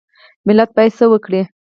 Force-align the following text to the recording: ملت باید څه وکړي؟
ملت 0.47 0.69
باید 0.75 0.91
څه 0.99 1.05
وکړي؟ 1.11 1.41